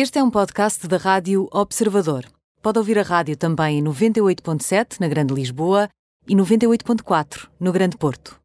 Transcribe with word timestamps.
Este 0.00 0.20
é 0.20 0.22
um 0.22 0.30
podcast 0.30 0.86
da 0.86 0.96
Rádio 0.96 1.48
Observador. 1.50 2.24
Pode 2.62 2.78
ouvir 2.78 3.00
a 3.00 3.02
rádio 3.02 3.36
também 3.36 3.80
em 3.80 3.82
98.7 3.82 5.00
na 5.00 5.08
Grande 5.08 5.34
Lisboa 5.34 5.88
e 6.28 6.36
98.4 6.36 7.48
no 7.58 7.72
Grande 7.72 7.96
Porto. 7.96 8.38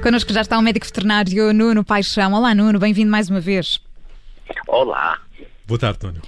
Connosco 0.00 0.32
já 0.32 0.42
está 0.42 0.56
o 0.56 0.62
médico 0.62 0.86
veterinário 0.86 1.52
Nuno 1.52 1.84
Paixão. 1.84 2.32
Olá, 2.32 2.54
Nuno, 2.54 2.78
bem-vindo 2.78 3.10
mais 3.10 3.28
uma 3.28 3.40
vez. 3.40 3.80
Olá. 4.68 5.20
Boa 5.66 5.80
tarde, 5.80 6.06
Nuno. 6.06 6.22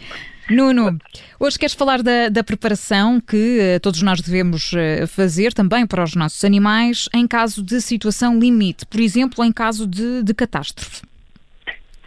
Nuno, 0.51 0.99
hoje 1.39 1.59
queres 1.59 1.75
falar 1.75 2.03
da, 2.03 2.29
da 2.29 2.43
preparação 2.43 3.21
que 3.21 3.77
uh, 3.77 3.81
todos 3.81 4.03
nós 4.03 4.21
devemos 4.21 4.73
uh, 4.73 5.07
fazer 5.07 5.53
também 5.53 5.87
para 5.87 6.03
os 6.03 6.17
nossos 6.17 6.45
animais 6.45 7.09
em 7.15 7.29
caso 7.29 7.65
de 7.65 7.81
situação 7.81 8.39
limite, 8.39 8.85
por 8.85 9.01
exemplo, 9.01 9.45
em 9.45 9.53
caso 9.53 9.87
de, 9.87 10.23
de 10.23 10.35
catástrofe. 10.35 11.03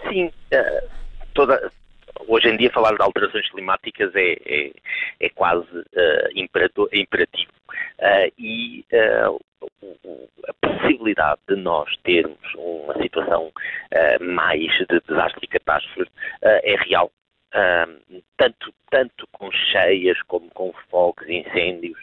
Sim, 0.09 0.25
uh, 0.25 0.89
toda, 1.34 1.71
hoje 2.27 2.49
em 2.49 2.58
dia 2.58 2.70
falar 2.71 2.95
de 2.95 3.02
alterações 3.02 3.49
climáticas 3.49 4.13
é, 4.13 4.34
é, 4.45 4.72
é 5.22 5.30
quase 5.30 5.67
imperativo. 6.36 7.52
e 8.38 8.86
a 8.91 10.53
possibilidade 10.61 11.39
de 11.47 11.55
nós 11.55 11.89
termos 12.03 12.38
uma 12.55 13.02
situação 13.02 13.52
mais 14.20 14.72
de 14.89 15.02
desastre 15.08 15.39
e 15.44 15.47
catástrofe 15.47 16.11
é 16.41 16.75
real 16.88 17.09
tanto, 18.45 18.73
tanto 18.91 19.27
com 19.31 19.52
cheias 19.52 20.22
como 20.23 20.49
com 20.52 20.72
fogos, 20.90 21.27
incêndios, 21.27 21.98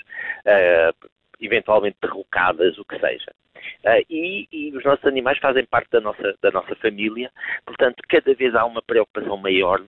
uh, 0.47 1.09
eventualmente 1.41 1.97
derrocadas, 2.03 2.79
o 2.79 2.85
que 2.85 2.99
seja. 2.99 3.33
Uh, 3.85 4.05
e, 4.11 4.49
e, 4.51 4.77
os 4.77 4.85
nossos 4.85 5.05
animais 5.05 5.39
fazem 5.39 5.65
parte 5.65 5.91
da 5.91 6.01
nossa, 6.01 6.35
da 6.43 6.51
nossa 6.51 6.75
família, 6.77 7.31
portanto, 7.65 8.03
cada 8.09 8.35
vez 8.35 8.55
há 8.55 8.65
uma 8.65 8.83
preocupação 8.83 9.37
maior 9.37 9.81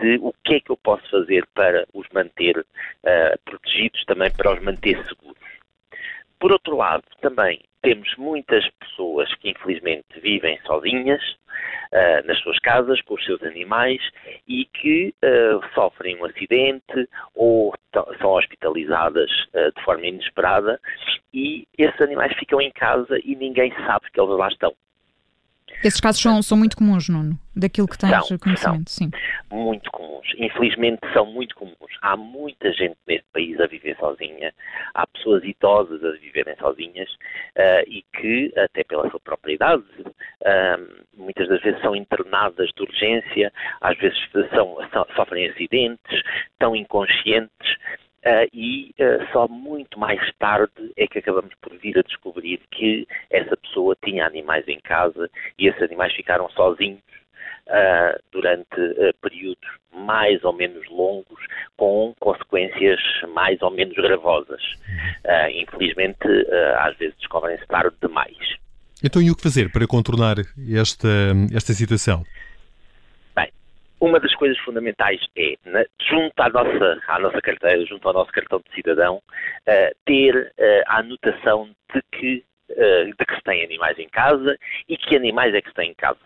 de 0.00 0.18
o 0.20 0.32
que 0.44 0.54
é 0.54 0.60
que 0.60 0.70
eu 0.70 0.76
posso 0.76 1.08
fazer 1.10 1.46
para 1.54 1.86
os 1.92 2.06
manter 2.12 2.58
uh, 2.58 3.38
protegidos, 3.44 4.04
também 4.04 4.30
para 4.30 4.54
os 4.54 4.62
manter 4.62 4.96
seguros. 5.06 5.36
Por 6.38 6.52
outro 6.52 6.76
lado, 6.76 7.04
também 7.20 7.60
temos 7.82 8.14
muitas 8.16 8.68
pessoas 8.80 9.32
que 9.36 9.50
infelizmente 9.50 10.20
vivem 10.20 10.58
sozinhas 10.66 11.22
uh, 11.92 12.26
nas 12.26 12.38
suas 12.40 12.58
casas 12.58 13.00
com 13.02 13.14
os 13.14 13.24
seus 13.24 13.42
animais 13.42 14.00
e 14.46 14.64
que 14.64 15.14
uh, 15.24 15.74
sofrem 15.74 16.16
um 16.16 16.24
acidente 16.24 17.08
ou 17.34 17.72
são 18.18 18.32
hospitalizadas 18.32 19.30
uh, 19.54 19.72
de 19.74 19.84
forma 19.84 20.06
inesperada 20.06 20.80
e 21.32 21.66
esses 21.78 22.00
animais 22.00 22.36
ficam 22.36 22.60
em 22.60 22.70
casa 22.72 23.18
e 23.24 23.36
ninguém 23.36 23.72
sabe 23.86 24.10
que 24.12 24.20
eles 24.20 24.36
lá 24.36 24.48
estão. 24.48 24.74
Esses 25.84 26.00
casos 26.00 26.20
são, 26.20 26.42
são 26.42 26.56
muito 26.56 26.76
comuns, 26.76 27.08
Nuno, 27.08 27.38
daquilo 27.54 27.86
que 27.86 27.98
tens 27.98 28.26
são, 28.26 28.38
conhecimento, 28.38 28.90
são 28.90 29.08
sim. 29.08 29.10
Muito 29.50 29.90
comuns. 29.90 30.26
Infelizmente 30.38 31.00
são 31.12 31.26
muito 31.26 31.54
comuns. 31.54 31.76
Há 32.02 32.16
muita 32.16 32.72
gente 32.72 32.96
neste 33.06 33.26
país 33.32 33.60
a 33.60 33.66
viver 33.66 33.96
sozinha, 33.98 34.52
há 34.94 35.06
pessoas 35.06 35.44
idosas 35.44 36.02
a 36.04 36.10
viverem 36.12 36.56
sozinhas 36.56 37.10
uh, 37.10 37.84
e 37.86 38.04
que, 38.14 38.52
até 38.56 38.84
pela 38.84 39.08
sua 39.10 39.20
própria 39.20 39.54
idade, 39.54 39.84
uh, 40.02 41.04
muitas 41.16 41.48
das 41.48 41.60
vezes 41.62 41.80
são 41.80 41.94
internadas 41.94 42.70
de 42.76 42.82
urgência, 42.82 43.52
às 43.80 43.96
vezes 43.98 44.18
são, 44.50 44.76
sofrem 45.14 45.50
acidentes, 45.50 46.22
estão 46.52 46.74
inconscientes 46.74 47.76
Uh, 48.26 48.50
e 48.52 48.92
uh, 48.98 49.24
só 49.32 49.46
muito 49.46 50.00
mais 50.00 50.20
tarde 50.40 50.92
é 50.96 51.06
que 51.06 51.20
acabamos 51.20 51.54
por 51.62 51.72
vir 51.78 51.96
a 51.96 52.02
descobrir 52.02 52.60
que 52.72 53.06
essa 53.30 53.56
pessoa 53.56 53.96
tinha 54.04 54.26
animais 54.26 54.66
em 54.66 54.80
casa 54.80 55.30
e 55.56 55.68
esses 55.68 55.80
animais 55.80 56.12
ficaram 56.12 56.50
sozinhos 56.50 56.98
uh, 57.68 58.20
durante 58.32 58.66
períodos 59.22 59.68
mais 59.94 60.42
ou 60.42 60.52
menos 60.52 60.84
longos, 60.90 61.38
com 61.76 62.16
consequências 62.18 63.00
mais 63.32 63.62
ou 63.62 63.70
menos 63.70 63.94
gravosas. 63.94 64.60
infelizmente, 65.54 66.26
às 66.80 66.96
vezes 66.98 67.16
descobrem-se 67.16 67.66
tarde 67.66 67.96
demais. 68.02 68.36
Então, 69.02 69.22
e 69.22 69.30
o 69.30 69.36
que 69.36 69.42
fazer 69.42 69.70
para 69.70 69.86
contornar 69.86 70.36
esta, 70.74 71.08
esta 71.54 71.72
situação? 71.72 72.24
Uma 74.00 74.20
das 74.20 74.34
coisas 74.34 74.58
fundamentais 74.58 75.20
é, 75.36 75.56
junto 76.00 76.40
à 76.40 76.48
nossa, 76.48 77.00
à 77.08 77.18
nossa 77.18 77.40
carteira, 77.40 77.84
junto 77.86 78.06
ao 78.06 78.14
nosso 78.14 78.32
cartão 78.32 78.60
de 78.60 78.74
cidadão, 78.74 79.16
uh, 79.16 79.96
ter 80.04 80.34
uh, 80.36 80.82
a 80.86 80.98
anotação 80.98 81.70
de 81.94 82.02
que, 82.12 82.44
uh, 82.70 83.06
de 83.06 83.26
que 83.26 83.34
se 83.34 83.42
tem 83.42 83.64
animais 83.64 83.98
em 83.98 84.08
casa 84.08 84.58
e 84.88 84.96
que 84.96 85.16
animais 85.16 85.54
é 85.54 85.62
que 85.62 85.68
se 85.68 85.74
tem 85.74 85.90
em 85.90 85.94
casa. 85.94 86.20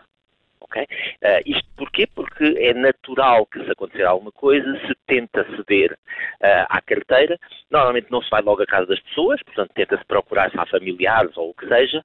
Okay? 0.71 0.87
Uh, 1.21 1.41
isto 1.45 1.67
porquê? 1.75 2.07
Porque 2.07 2.55
é 2.57 2.73
natural 2.73 3.45
que 3.45 3.63
se 3.63 3.71
acontecer 3.71 4.05
alguma 4.05 4.31
coisa, 4.31 4.65
se 4.87 4.95
tenta 5.05 5.45
ceder 5.55 5.91
uh, 5.91 6.65
à 6.69 6.81
carteira. 6.81 7.37
Normalmente 7.69 8.09
não 8.09 8.21
se 8.21 8.29
vai 8.29 8.41
logo 8.41 8.63
à 8.63 8.65
casa 8.65 8.85
das 8.85 8.99
pessoas, 9.01 9.41
portanto 9.43 9.71
tenta-se 9.75 10.05
procurar-se 10.05 10.57
a 10.57 10.65
familiares 10.65 11.35
ou 11.35 11.49
o 11.49 11.53
que 11.53 11.67
seja. 11.67 11.99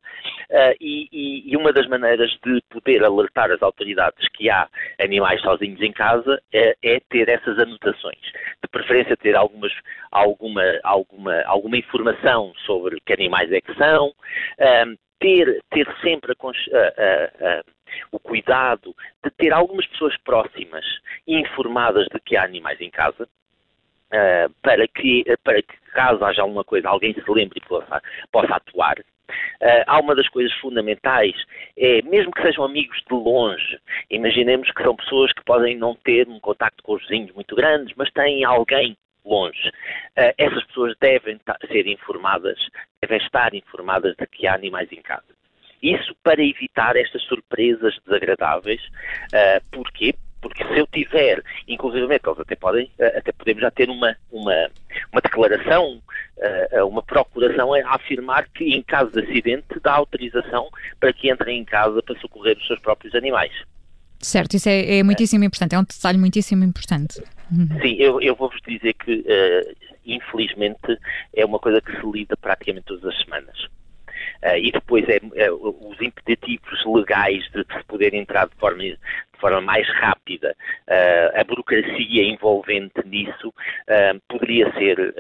Uh, 0.50 0.74
e, 0.80 1.52
e, 1.52 1.56
uma 1.56 1.72
das 1.72 1.86
maneiras 1.86 2.30
de 2.44 2.60
poder 2.70 3.04
alertar 3.04 3.52
as 3.52 3.62
autoridades 3.62 4.28
que 4.30 4.50
há 4.50 4.68
animais 5.00 5.40
sozinhos 5.42 5.80
em 5.80 5.92
casa 5.92 6.40
é, 6.52 6.76
é 6.82 7.00
ter 7.08 7.28
essas 7.28 7.58
anotações. 7.58 8.20
De 8.62 8.68
preferência 8.70 9.16
ter 9.16 9.36
algumas, 9.36 9.72
alguma, 10.10 10.62
alguma, 10.82 11.42
alguma 11.42 11.76
informação 11.76 12.52
sobre 12.66 13.00
que 13.00 13.12
animais 13.12 13.50
é 13.52 13.60
que 13.60 13.74
são, 13.74 14.12
ter, 15.20 15.62
ter 15.70 15.86
sempre 16.02 16.32
a, 16.32 16.36
a, 16.36 17.58
a, 17.58 17.62
o 18.16 18.20
cuidado 18.20 18.94
de 19.22 19.30
ter 19.30 19.52
algumas 19.52 19.86
pessoas 19.86 20.16
próximas 20.18 20.84
informadas 21.26 22.06
de 22.12 22.18
que 22.20 22.36
há 22.36 22.44
animais 22.44 22.80
em 22.80 22.90
casa, 22.90 23.24
uh, 23.24 24.52
para, 24.62 24.88
que, 24.88 25.24
para 25.44 25.62
que, 25.62 25.76
caso 25.92 26.24
haja 26.24 26.42
alguma 26.42 26.64
coisa, 26.64 26.88
alguém 26.88 27.14
se 27.14 27.30
lembre 27.30 27.60
e 27.62 27.68
possa, 27.68 28.02
possa 28.32 28.54
atuar. 28.54 28.98
Uh, 28.98 29.82
há 29.86 30.00
uma 30.00 30.14
das 30.14 30.28
coisas 30.28 30.52
fundamentais, 30.58 31.34
é, 31.76 32.00
mesmo 32.02 32.30
que 32.32 32.42
sejam 32.42 32.64
amigos 32.64 32.96
de 33.08 33.14
longe, 33.14 33.78
imaginemos 34.10 34.70
que 34.70 34.82
são 34.82 34.94
pessoas 34.94 35.32
que 35.32 35.44
podem 35.44 35.76
não 35.76 35.94
ter 35.94 36.28
um 36.28 36.38
contacto 36.38 36.82
com 36.82 36.94
os 36.94 37.02
vizinhos 37.02 37.32
muito 37.34 37.54
grandes, 37.56 37.94
mas 37.96 38.10
têm 38.12 38.44
alguém 38.44 38.96
longe. 39.24 39.68
Uh, 40.16 40.32
essas 40.38 40.64
pessoas 40.64 40.96
devem 41.00 41.40
ser 41.66 41.86
informadas, 41.88 42.58
devem 43.00 43.18
estar 43.18 43.54
informadas 43.54 44.14
de 44.16 44.26
que 44.26 44.46
há 44.46 44.54
animais 44.54 44.90
em 44.92 45.02
casa. 45.02 45.36
Isso 45.82 46.14
para 46.22 46.42
evitar 46.42 46.96
estas 46.96 47.22
surpresas 47.22 47.96
desagradáveis. 48.04 48.80
Uh, 49.32 49.70
porquê? 49.70 50.14
Porque 50.40 50.64
se 50.64 50.78
eu 50.78 50.86
tiver, 50.86 51.42
inclusive 51.66 52.04
eles 52.04 52.38
até 52.38 52.54
podem, 52.54 52.86
uh, 52.98 53.18
até 53.18 53.32
podemos 53.32 53.62
já 53.62 53.70
ter 53.70 53.88
uma, 53.88 54.16
uma, 54.30 54.70
uma 55.12 55.20
declaração, 55.20 56.00
uh, 56.38 56.86
uma 56.86 57.02
procuração 57.02 57.74
a 57.74 57.94
afirmar 57.94 58.48
que 58.48 58.64
em 58.64 58.82
caso 58.82 59.10
de 59.12 59.20
acidente 59.20 59.80
dá 59.82 59.94
autorização 59.94 60.68
para 61.00 61.12
que 61.12 61.30
entrem 61.30 61.60
em 61.60 61.64
casa 61.64 62.02
para 62.02 62.18
socorrer 62.20 62.56
os 62.56 62.66
seus 62.66 62.80
próprios 62.80 63.14
animais. 63.14 63.52
Certo, 64.20 64.54
isso 64.54 64.68
é, 64.68 64.98
é 64.98 65.02
muitíssimo 65.02 65.44
importante, 65.44 65.74
é 65.74 65.78
um 65.78 65.84
detalhe 65.84 66.18
muitíssimo 66.18 66.64
importante. 66.64 67.22
Sim, 67.82 67.94
eu, 67.98 68.20
eu 68.20 68.34
vou-vos 68.34 68.60
dizer 68.66 68.94
que, 68.94 69.20
uh, 69.20 69.76
infelizmente, 70.04 70.98
é 71.34 71.44
uma 71.44 71.58
coisa 71.58 71.80
que 71.80 71.92
se 71.92 72.06
lida 72.10 72.36
praticamente 72.36 72.86
todas 72.86 73.04
as 73.04 73.24
semanas. 73.24 73.68
Uh, 74.46 74.58
e 74.58 74.70
depois 74.70 75.04
é, 75.08 75.18
é, 75.34 75.50
os 75.50 76.00
impeditivos 76.00 76.84
legais 76.84 77.42
de 77.50 77.64
se 77.64 77.84
poder 77.88 78.14
entrar 78.14 78.46
de 78.46 78.54
forma, 78.56 78.82
de 78.82 78.98
forma 79.40 79.60
mais 79.60 79.88
rápida, 79.88 80.54
uh, 80.86 81.40
a 81.40 81.44
burocracia 81.44 82.22
envolvente 82.22 83.02
nisso 83.04 83.48
uh, 83.48 84.20
poderia 84.28 84.72
ser 84.74 85.14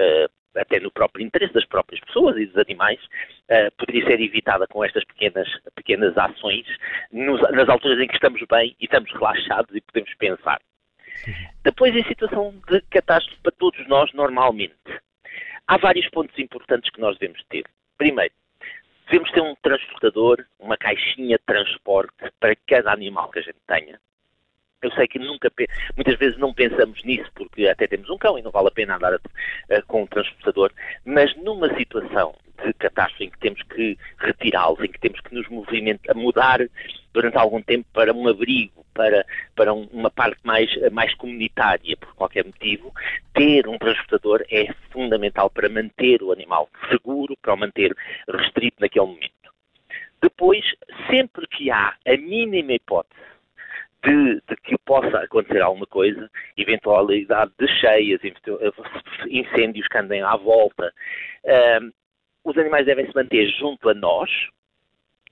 até 0.56 0.80
no 0.80 0.90
próprio 0.90 1.24
interesse 1.24 1.52
das 1.52 1.64
próprias 1.66 2.00
pessoas 2.00 2.36
e 2.36 2.46
dos 2.46 2.56
animais, 2.56 2.98
uh, 3.04 3.70
poderia 3.76 4.06
ser 4.06 4.20
evitada 4.20 4.66
com 4.66 4.84
estas 4.84 5.04
pequenas, 5.04 5.48
pequenas 5.74 6.16
ações 6.16 6.66
nos, 7.12 7.40
nas 7.52 7.68
alturas 7.68 8.00
em 8.00 8.06
que 8.06 8.14
estamos 8.14 8.40
bem 8.50 8.74
e 8.80 8.84
estamos 8.84 9.12
relaxados 9.12 9.74
e 9.74 9.80
podemos 9.80 10.14
pensar. 10.14 10.60
Depois, 11.64 11.94
em 11.94 12.04
situação 12.04 12.54
de 12.68 12.80
catástrofe 12.90 13.40
para 13.42 13.52
todos 13.52 13.86
nós, 13.88 14.12
normalmente, 14.12 14.76
há 15.66 15.76
vários 15.76 16.08
pontos 16.10 16.38
importantes 16.38 16.90
que 16.90 17.00
nós 17.00 17.18
devemos 17.18 17.42
ter. 17.48 17.64
Primeiro, 17.98 18.32
devemos 19.06 19.30
ter 19.30 19.40
um 19.40 19.54
transportador, 19.62 20.44
uma 20.58 20.76
caixinha 20.76 21.38
de 21.38 21.44
transporte 21.44 22.14
para 22.38 22.56
cada 22.66 22.92
animal 22.92 23.30
que 23.30 23.38
a 23.38 23.42
gente 23.42 23.58
tenha. 23.66 24.00
Eu 24.82 24.90
sei 24.92 25.08
que 25.08 25.18
nunca, 25.18 25.50
muitas 25.96 26.18
vezes 26.18 26.38
não 26.38 26.52
pensamos 26.52 27.02
nisso 27.02 27.30
porque 27.34 27.66
até 27.66 27.86
temos 27.86 28.10
um 28.10 28.18
cão 28.18 28.38
e 28.38 28.42
não 28.42 28.50
vale 28.50 28.68
a 28.68 28.70
pena 28.70 28.96
andar 28.96 29.14
uh, 29.14 29.20
com 29.86 30.02
um 30.02 30.06
transportador, 30.06 30.70
mas 31.04 31.34
numa 31.36 31.74
situação 31.76 32.34
de 32.64 32.72
catástrofe 32.74 33.24
em 33.24 33.30
que 33.30 33.38
temos 33.38 33.62
que 33.62 33.98
retirá-los, 34.18 34.80
em 34.80 34.88
que 34.88 35.00
temos 35.00 35.20
que 35.20 35.34
nos 35.34 35.48
movimentar, 35.48 36.14
mudar 36.14 36.60
durante 37.16 37.38
algum 37.38 37.62
tempo 37.62 37.86
para 37.94 38.12
um 38.12 38.28
abrigo 38.28 38.84
para, 38.92 39.24
para 39.54 39.72
uma 39.72 40.10
parte 40.10 40.38
mais, 40.44 40.70
mais 40.92 41.14
comunitária, 41.14 41.96
por 41.96 42.14
qualquer 42.14 42.44
motivo, 42.44 42.92
ter 43.32 43.66
um 43.66 43.78
transportador 43.78 44.44
é 44.50 44.70
fundamental 44.90 45.48
para 45.48 45.66
manter 45.70 46.22
o 46.22 46.30
animal 46.30 46.68
seguro, 46.90 47.34
para 47.40 47.54
o 47.54 47.56
manter 47.56 47.96
restrito 48.28 48.76
naquele 48.80 49.06
momento. 49.06 49.32
Depois, 50.20 50.62
sempre 51.10 51.46
que 51.48 51.70
há 51.70 51.94
a 52.06 52.16
mínima 52.18 52.74
hipótese 52.74 53.20
de, 54.04 54.34
de, 54.46 54.56
que 54.62 54.76
possa 54.84 55.18
acontecer 55.20 55.62
alguma 55.62 55.86
coisa, 55.86 56.30
eventualidade 56.54 57.52
de 57.58 57.66
cheias, 57.80 58.20
incêndios 59.26 59.88
que 59.88 59.98
andem 59.98 60.20
à 60.20 60.36
volta, 60.36 60.92
uh, 61.44 61.92
os 62.44 62.56
animais 62.58 62.84
devem 62.84 63.06
se 63.06 63.14
manter 63.14 63.48
junto 63.58 63.88
a 63.88 63.94
nós, 63.94 64.30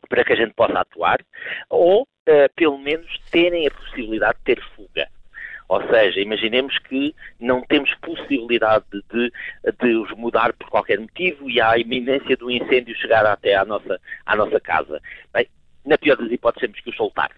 para 0.09 0.25
que 0.25 0.33
a 0.33 0.37
gente 0.37 0.55
possa 0.55 0.79
atuar, 0.81 1.21
ou 1.69 2.03
uh, 2.03 2.55
pelo 2.55 2.79
menos 2.79 3.07
terem 3.31 3.67
a 3.67 3.71
possibilidade 3.71 4.39
de 4.39 4.45
ter 4.45 4.63
fuga. 4.75 5.09
Ou 5.69 5.81
seja, 5.89 6.21
imaginemos 6.21 6.79
que 6.79 7.15
não 7.41 7.63
temos 7.63 7.93
possibilidade 7.95 8.85
de, 8.93 9.33
de, 9.81 9.97
os 9.97 10.11
mudar 10.13 10.53
por 10.53 10.69
qualquer 10.69 11.01
motivo 11.01 11.49
e 11.49 11.61
há 11.61 11.71
a 11.71 11.79
iminência 11.79 12.37
do 12.37 12.51
incêndio 12.51 12.95
chegar 12.97 13.25
até 13.25 13.55
à 13.55 13.65
nossa, 13.65 13.99
à 14.27 14.37
nossa 14.37 14.61
casa. 14.61 15.01
Bem, 15.33 15.49
na 15.85 15.97
pior 15.97 16.17
das 16.17 16.31
hipóteses, 16.31 16.61
temos 16.69 16.81
que 16.81 16.91
os 16.91 16.97
soltar. 16.97 17.31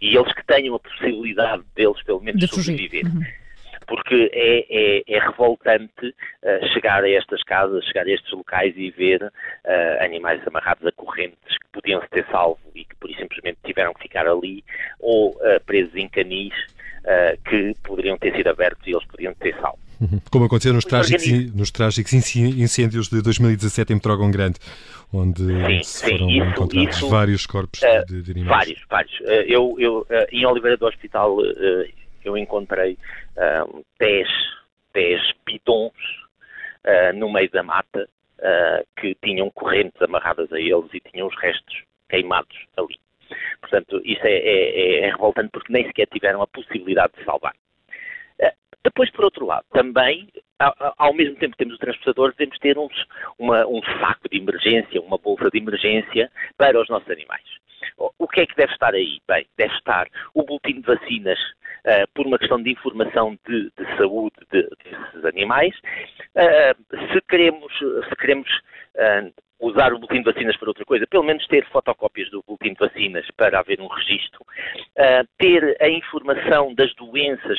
E 0.00 0.14
eles 0.14 0.32
que 0.34 0.44
tenham 0.44 0.74
a 0.74 0.78
possibilidade 0.78 1.62
deles, 1.74 2.02
pelo 2.02 2.20
menos, 2.20 2.40
de 2.40 2.48
sobreviver. 2.48 3.06
Uhum 3.06 3.43
porque 3.86 4.30
é, 4.32 4.66
é, 4.68 5.02
é 5.06 5.18
revoltante 5.18 6.06
uh, 6.08 6.66
chegar 6.72 7.02
a 7.04 7.10
estas 7.10 7.42
casas, 7.42 7.84
chegar 7.84 8.06
a 8.06 8.10
estes 8.10 8.30
locais 8.32 8.74
e 8.76 8.90
ver 8.90 9.22
uh, 9.22 10.04
animais 10.04 10.40
amarrados 10.46 10.86
a 10.86 10.92
correntes 10.92 11.58
que 11.58 11.66
podiam 11.72 12.00
se 12.02 12.08
ter 12.08 12.26
salvo 12.30 12.60
e 12.74 12.84
que 12.84 12.94
por 12.96 13.10
simplesmente 13.10 13.58
tiveram 13.64 13.92
que 13.94 14.02
ficar 14.02 14.26
ali, 14.26 14.64
ou 15.00 15.30
uh, 15.30 15.62
presos 15.66 15.94
em 15.94 16.08
canis 16.08 16.54
que 17.50 17.74
poderiam 17.82 18.16
ter 18.16 18.34
sido 18.34 18.48
abertos 18.48 18.86
e 18.86 18.92
eles 18.92 19.04
podiam 19.04 19.34
ter 19.34 19.54
salvo. 19.60 19.78
Uhum. 20.00 20.18
Como 20.30 20.46
aconteceu 20.46 20.72
nos 20.72 20.86
trágicos, 20.86 21.54
nos 21.54 21.70
trágicos 21.70 22.14
incêndios 22.14 23.10
de 23.10 23.20
2017 23.20 23.92
em 23.92 23.98
Petrógão 23.98 24.30
Grande, 24.30 24.58
onde 25.12 25.42
sim, 25.44 25.82
se 25.82 26.02
foram 26.02 26.26
sim, 26.30 26.38
isso, 26.38 26.48
encontrados 26.48 26.96
isso, 26.96 27.08
vários 27.10 27.44
corpos 27.44 27.80
de, 28.08 28.22
de 28.22 28.30
animais. 28.30 28.56
Vários, 28.56 28.82
vários. 28.88 29.20
eu, 29.46 29.76
eu 29.78 30.06
em 30.32 30.46
Oliveira 30.46 30.78
do 30.78 30.86
Hospital 30.86 31.36
eu 32.24 32.36
encontrei 32.36 32.98
um, 33.68 33.82
10, 33.98 34.28
10 34.92 35.20
bidons 35.46 35.92
uh, 36.84 37.16
no 37.16 37.32
meio 37.32 37.50
da 37.50 37.62
mata 37.62 38.08
uh, 38.38 39.00
que 39.00 39.14
tinham 39.22 39.50
correntes 39.50 40.00
amarradas 40.02 40.52
a 40.52 40.58
eles 40.58 40.92
e 40.92 41.00
tinham 41.00 41.26
os 41.26 41.36
restos 41.36 41.82
queimados 42.08 42.56
ali. 42.76 42.98
Portanto, 43.60 44.00
isso 44.04 44.24
é, 44.24 44.36
é, 44.36 44.98
é 45.00 45.10
revoltante 45.10 45.50
porque 45.50 45.72
nem 45.72 45.86
sequer 45.86 46.06
tiveram 46.06 46.42
a 46.42 46.46
possibilidade 46.46 47.12
de 47.18 47.24
salvar. 47.24 47.54
Uh, 48.40 48.52
depois, 48.82 49.10
por 49.10 49.24
outro 49.24 49.46
lado, 49.46 49.64
também, 49.72 50.28
ao, 50.98 51.14
mesmo 51.14 51.36
tempo 51.36 51.52
que 51.52 51.58
temos 51.58 51.76
o 51.76 51.78
transportador, 51.78 52.32
devemos 52.32 52.58
ter 52.58 52.78
uns, 52.78 53.06
uma, 53.38 53.66
um 53.66 53.82
saco 54.00 54.28
de 54.28 54.38
emergência, 54.38 55.00
uma 55.00 55.18
bolsa 55.18 55.50
de 55.50 55.58
emergência 55.58 56.30
para 56.56 56.80
os 56.80 56.88
nossos 56.88 57.10
animais. 57.10 57.44
O 58.18 58.26
que 58.26 58.40
é 58.40 58.46
que 58.46 58.56
deve 58.56 58.72
estar 58.72 58.94
aí? 58.94 59.20
Bem, 59.28 59.46
deve 59.56 59.74
estar 59.74 60.08
o 60.34 60.42
boletim 60.42 60.80
de 60.80 60.86
vacinas 60.86 61.38
uh, 61.86 62.08
por 62.14 62.26
uma 62.26 62.38
questão 62.38 62.62
de 62.62 62.70
informação 62.70 63.38
de, 63.48 63.70
de 63.76 63.96
saúde 63.96 64.36
de, 64.52 64.62
desses 64.62 65.24
animais. 65.24 65.74
Uh, 66.34 67.12
se 67.12 67.20
queremos, 67.28 67.72
se 67.78 68.16
queremos 68.16 68.48
uh, 68.96 69.32
usar 69.64 69.92
o 69.92 69.98
boletim 69.98 70.22
de 70.22 70.32
vacinas 70.32 70.56
para 70.56 70.68
outra 70.68 70.84
coisa, 70.84 71.06
pelo 71.06 71.24
menos 71.24 71.46
ter 71.46 71.64
fotocópias 71.66 72.30
do 72.30 72.42
boletim 72.46 72.74
de 72.74 72.78
vacinas 72.78 73.26
para 73.36 73.58
haver 73.58 73.80
um 73.80 73.86
registro, 73.86 74.42
uh, 74.42 75.26
ter 75.38 75.76
a 75.80 75.88
informação 75.88 76.74
das 76.74 76.94
doenças 76.94 77.58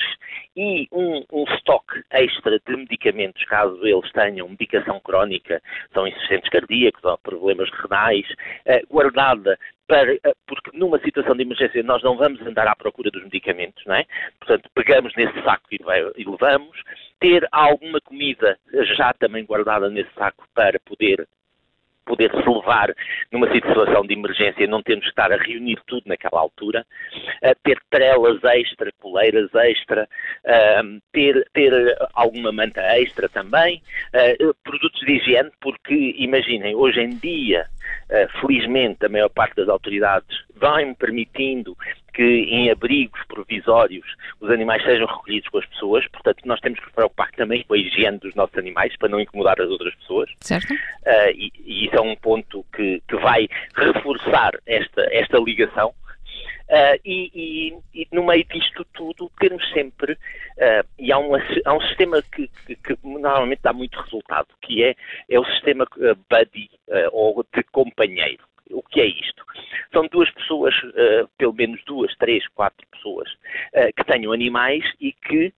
e 0.56 0.88
um, 0.92 1.24
um 1.32 1.44
estoque 1.56 2.04
extra 2.12 2.60
de 2.60 2.76
medicamentos, 2.76 3.44
caso 3.46 3.80
eles 3.86 4.12
tenham 4.12 4.48
medicação 4.48 5.00
crónica, 5.00 5.62
são 5.94 6.08
insuficientes 6.08 6.50
cardíacos 6.50 7.04
ou 7.04 7.18
problemas 7.18 7.70
renais, 7.72 8.26
uh, 8.30 8.88
guardada 8.94 9.58
para, 9.88 10.14
uh, 10.14 10.36
porque 10.48 10.78
numa 10.78 11.00
situação 11.00 11.36
de 11.36 11.44
emergência 11.44 11.84
nós 11.84 12.04
não 12.04 12.18
vamos 12.18 12.42
andar 12.42 12.68
à 12.68 12.76
procura 12.76 13.10
dos 13.10 13.24
medicamentos, 13.24 13.84
não 13.86 13.96
é? 13.96 14.06
Portanto, 14.40 14.70
pegamos 14.74 15.14
nesse 15.16 15.42
saco 15.44 15.66
e 15.72 16.24
levamos, 16.24 16.82
ter 17.20 17.48
alguma 17.52 18.00
comida 18.02 18.58
já 18.96 19.14
também 19.14 19.46
guardada 19.46 19.90
nesse 19.90 20.14
saco 20.14 20.48
para 20.54 20.80
poder 20.80 21.28
poder 22.06 22.32
se 22.32 22.50
levar 22.50 22.94
numa 23.32 23.52
situação 23.52 24.06
de 24.06 24.14
emergência, 24.14 24.68
não 24.68 24.82
temos 24.82 25.04
que 25.04 25.10
estar 25.10 25.32
a 25.32 25.38
reunir 25.38 25.78
tudo 25.88 26.04
naquela 26.06 26.40
altura, 26.40 26.86
uh, 27.44 27.56
ter 27.64 27.78
trelas 27.90 28.44
extra, 28.44 28.92
coleiras 29.00 29.54
extra, 29.56 30.08
uh, 30.46 31.02
ter, 31.12 31.46
ter 31.54 31.98
alguma 32.14 32.52
manta 32.52 32.82
extra 32.82 33.28
também, 33.28 33.82
uh, 34.16 34.54
produtos 34.64 35.02
de 35.02 35.14
higiene, 35.14 35.52
porque 35.62 36.16
imaginem, 36.18 36.76
hoje 36.76 37.02
em 37.02 37.10
dia, 37.18 37.68
felizmente, 38.42 39.06
a 39.06 39.10
maior 39.10 39.30
parte 39.30 39.56
das 39.56 39.70
autoridades 39.70 40.38
vai-me 40.56 40.96
permitindo 40.96 41.76
que 42.16 42.24
em 42.24 42.72
abrigos 42.72 43.20
provisórios 43.28 44.06
os 44.40 44.50
animais 44.50 44.82
sejam 44.84 45.06
recolhidos 45.06 45.50
com 45.50 45.58
as 45.58 45.66
pessoas, 45.66 46.08
portanto 46.08 46.42
nós 46.46 46.60
temos 46.62 46.80
que 46.80 46.86
nos 46.86 46.96
preocupar 46.96 47.30
também 47.32 47.64
com 47.64 47.74
a 47.74 47.78
higiene 47.78 48.18
dos 48.20 48.34
nossos 48.36 48.58
animais 48.58 48.96
para 48.98 49.10
não 49.10 49.20
incomodar 49.20 49.60
as 49.60 49.70
outras 49.70 49.94
pessoas. 49.96 50.30
Certo. 50.40 50.74
Uh, 50.74 51.32
e, 51.36 51.52
e, 51.66 51.86
isso 51.86 51.96
é 51.96 52.02
um 52.02 52.16
ponto 52.16 52.66
que, 52.74 53.02
que 53.08 53.16
vai 53.18 53.48
reforçar 53.76 54.52
esta, 54.66 55.02
esta 55.12 55.38
ligação. 55.40 55.94
Uh, 56.68 57.00
e, 57.06 57.32
e, 57.36 57.78
e, 58.02 58.08
no 58.12 58.26
meio 58.26 58.44
disto 58.46 58.84
tudo 58.94 59.32
termos 59.40 59.64
sempre, 59.72 60.14
uh, 60.14 60.88
e 60.98 61.12
há, 61.12 61.18
uma, 61.20 61.38
há, 61.64 61.74
um 61.74 61.82
sistema 61.82 62.24
que, 62.24 62.50
que, 62.66 62.76
que, 62.76 62.98
normalmente 63.04 63.62
dá 63.62 63.72
muito 63.72 64.00
resultado, 64.02 64.48
que 64.62 64.84
é, 64.84 64.96
é 65.30 65.40
o 65.40 65.46
sistema 65.46 65.86
buddy 66.30 66.70
ou 67.12 67.46
de 67.56 67.64
companheiro. 67.72 68.44
O 68.72 68.82
que 68.82 69.00
é 69.00 69.06
isto? 69.06 69.46
São 69.94 70.08
duas 70.08 70.30
pessoas, 70.32 70.76
uh, 70.84 71.30
pelo 71.38 71.54
menos 71.54 71.82
duas, 71.86 72.14
três, 72.18 72.48
quatro 72.50 72.86
pessoas, 72.92 73.32
uh, 73.32 73.94
que 73.96 74.04
tenham 74.06 74.34
animais 74.34 74.84
e 75.00 75.14
que 75.14 75.54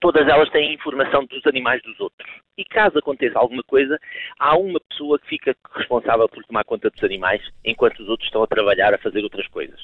todas 0.00 0.26
elas 0.28 0.48
têm 0.50 0.74
informação 0.74 1.24
dos 1.26 1.46
animais 1.46 1.82
dos 1.82 1.98
outros. 2.00 2.28
E 2.56 2.64
caso 2.64 2.98
aconteça 2.98 3.38
alguma 3.38 3.62
coisa, 3.62 3.98
há 4.38 4.56
uma 4.56 4.80
pessoa 4.88 5.18
que 5.18 5.26
fica 5.28 5.56
responsável 5.74 6.28
por 6.28 6.44
tomar 6.44 6.64
conta 6.64 6.90
dos 6.90 7.02
animais, 7.04 7.42
enquanto 7.64 8.00
os 8.00 8.08
outros 8.08 8.26
estão 8.28 8.42
a 8.42 8.46
trabalhar, 8.46 8.94
a 8.94 8.98
fazer 8.98 9.22
outras 9.22 9.46
coisas. 9.48 9.80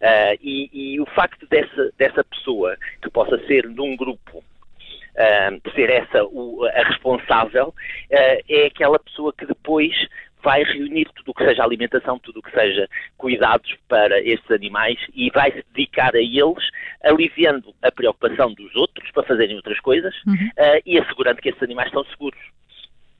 Uh, 0.00 0.38
e, 0.40 0.70
e, 0.72 1.00
o 1.00 1.06
facto 1.06 1.46
dessa, 1.48 1.90
dessa 1.98 2.22
pessoa, 2.24 2.76
que 3.02 3.10
possa 3.10 3.38
ser 3.46 3.68
de 3.68 3.80
um 3.80 3.96
grupo, 3.96 4.38
uh, 4.38 5.72
ser 5.74 5.90
essa 5.90 6.24
o, 6.24 6.64
a 6.64 6.82
responsável, 6.84 7.68
uh, 7.68 8.44
é 8.48 8.66
aquela 8.66 8.98
pessoa 8.98 9.32
que 9.32 9.44
depois 9.44 9.94
vai 10.42 10.62
reunir 10.62 11.06
tudo 11.16 11.30
o 11.30 11.34
que 11.34 11.44
seja 11.44 11.64
alimentação, 11.64 12.18
tudo 12.18 12.40
o 12.40 12.42
que 12.42 12.52
seja 12.52 12.88
cuidados 13.16 13.74
para 13.88 14.20
estes 14.20 14.50
animais 14.50 14.98
e 15.14 15.30
vai 15.30 15.50
se 15.50 15.64
dedicar 15.74 16.14
a 16.14 16.20
eles, 16.20 16.70
aliviando 17.02 17.74
a 17.82 17.90
preocupação 17.90 18.52
dos 18.54 18.74
outros 18.74 19.10
para 19.12 19.24
fazerem 19.24 19.56
outras 19.56 19.78
coisas 19.80 20.14
uhum. 20.26 20.34
uh, 20.34 20.82
e 20.84 20.98
assegurando 20.98 21.40
que 21.40 21.48
esses 21.48 21.62
animais 21.62 21.88
estão 21.88 22.04
seguros. 22.04 22.40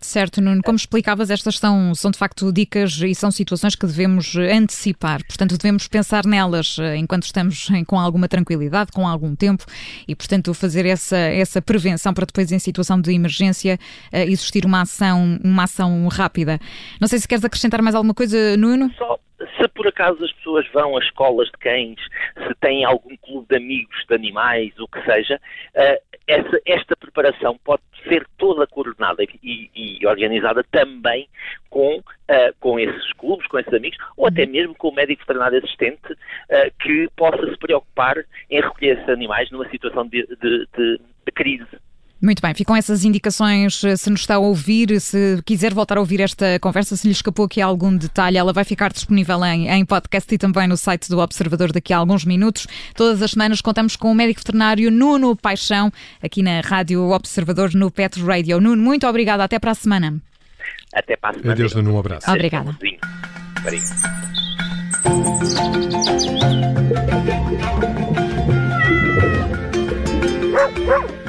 Certo, 0.01 0.41
Nuno. 0.41 0.63
Como 0.63 0.77
explicavas, 0.77 1.29
estas 1.29 1.59
são, 1.59 1.93
são 1.93 2.11
de 2.13 2.19
facto 2.19 2.53
dicas 2.53 3.01
e 3.03 3.13
são 3.17 3.33
situações 3.33 3.75
que 3.75 3.85
devemos 3.85 4.37
antecipar. 4.37 5.27
Portanto, 5.27 5.59
devemos 5.59 5.89
pensar 5.89 6.25
nelas 6.25 6.77
eh, 6.79 6.97
enquanto 6.97 7.25
estamos 7.25 7.67
com 7.85 7.99
alguma 7.99 8.29
tranquilidade, 8.29 8.93
com 8.93 9.09
algum 9.09 9.35
tempo 9.35 9.65
e, 10.07 10.15
portanto, 10.15 10.55
fazer 10.55 10.87
essa, 10.87 11.17
essa 11.17 11.61
prevenção 11.61 12.15
para 12.15 12.27
depois, 12.27 12.53
em 12.53 12.61
situação 12.61 13.01
de 13.01 13.13
emergência, 13.13 13.77
eh, 14.13 14.25
existir 14.25 14.65
uma 14.65 14.83
ação, 14.83 15.37
uma 15.43 15.65
ação 15.65 16.07
rápida. 16.07 16.61
Não 17.01 17.09
sei 17.09 17.19
se 17.19 17.27
queres 17.27 17.45
acrescentar 17.45 17.83
mais 17.83 17.97
alguma 17.97 18.15
coisa, 18.15 18.57
Nuno. 18.57 18.93
Só, 18.97 19.18
por 19.79 19.87
acaso 19.87 20.25
as 20.25 20.33
pessoas 20.33 20.67
vão 20.73 20.97
a 20.97 21.01
escolas 21.01 21.47
de 21.47 21.59
cães, 21.59 22.01
se 22.35 22.55
têm 22.61 22.85
algum 22.85 23.17
clube 23.19 23.47
de 23.49 23.57
amigos 23.57 24.05
de 24.09 24.13
animais, 24.13 24.77
o 24.81 24.89
que 24.89 25.01
seja, 25.05 25.37
uh, 25.37 26.19
essa, 26.27 26.61
esta 26.67 26.97
preparação 26.97 27.57
pode 27.63 27.83
ser 28.09 28.27
toda 28.37 28.67
coordenada 28.67 29.23
e, 29.23 29.71
e 29.73 30.05
organizada 30.05 30.65
também 30.73 31.29
com, 31.71 31.99
uh, 31.99 32.55
com 32.59 32.81
esses 32.81 33.13
clubes, 33.13 33.47
com 33.47 33.61
esses 33.61 33.73
amigos, 33.73 33.97
ou 34.17 34.27
até 34.27 34.43
uhum. 34.43 34.51
mesmo 34.51 34.75
com 34.75 34.89
o 34.89 34.95
médico 34.95 35.23
veterinário 35.23 35.59
assistente 35.59 36.13
uh, 36.13 36.75
que 36.81 37.09
possa 37.17 37.49
se 37.49 37.57
preocupar 37.59 38.17
em 38.51 38.61
recolher 38.61 38.97
esses 38.97 39.09
animais 39.09 39.49
numa 39.53 39.69
situação 39.71 40.09
de, 40.09 40.27
de, 40.27 40.67
de, 40.77 41.01
de 41.25 41.33
crise. 41.33 41.69
Muito 42.21 42.43
bem, 42.43 42.53
ficam 42.53 42.75
essas 42.75 43.05
indicações. 43.05 43.85
Eh, 43.85 43.97
se 43.97 44.11
nos 44.11 44.21
está 44.21 44.35
a 44.35 44.39
ouvir, 44.39 45.01
se 45.01 45.41
quiser 45.47 45.73
voltar 45.73 45.99
a 45.99 46.01
ouvir 46.01 46.21
esta 46.21 46.59
conversa, 46.59 46.97
se 46.97 47.07
lhe 47.07 47.13
escapou 47.13 47.47
aqui 47.47 47.61
algum 47.61 47.97
detalhe, 47.97 48.37
ela 48.37 48.53
vai 48.53 48.65
ficar 48.65 48.93
disponível 48.93 49.45
em, 49.45 49.69
em 49.69 49.85
podcast 49.85 50.35
e 50.35 50.37
também 50.37 50.67
no 50.67 50.77
site 50.77 51.09
do 51.09 51.21
Observador 51.21 51.71
daqui 51.71 51.93
a 51.93 51.99
alguns 51.99 52.25
minutos. 52.25 52.67
Todas 52.95 53.23
as 53.23 53.31
semanas 53.31 53.61
contamos 53.61 53.95
com 53.95 54.11
o 54.11 54.15
médico 54.15 54.41
veterinário 54.41 54.91
Nuno 54.91 55.37
Paixão, 55.37 55.93
aqui 56.21 56.43
na 56.43 56.61
Rádio 56.61 57.09
Observador 57.09 57.73
no 57.75 57.89
Pet 57.89 58.21
Radio. 58.21 58.61
Nuno, 58.61 58.83
muito 58.83 59.07
obrigada. 59.07 59.45
Até 59.45 59.61
para 59.61 59.71
a 59.71 59.75
semana. 59.75 60.21
Até 60.93 61.17
para 61.17 61.31
a 61.31 61.35
semana. 61.35 61.53
Adeus, 61.53 61.75
Nuno. 61.75 61.95
Um 61.95 61.99
abraço. 62.01 62.29
Obrigada. 62.31 62.71
Obrigado. 62.71 63.09
Woo! 70.89 71.28